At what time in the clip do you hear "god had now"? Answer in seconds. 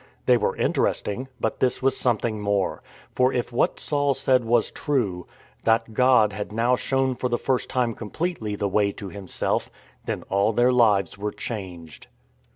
5.93-6.75